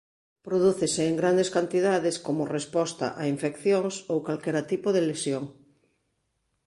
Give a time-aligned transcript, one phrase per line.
[0.45, 5.43] Prodúcese en grandes cantidades como resposta a infeccións ou calquera tipo de lesión.